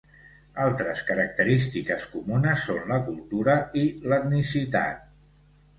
Altres 0.63 1.01
característiques 1.09 2.07
comunes 2.15 2.65
són 2.71 2.91
la 2.95 2.99
cultura 3.11 3.57
i 3.85 3.87
l'etnicitat. 4.13 5.11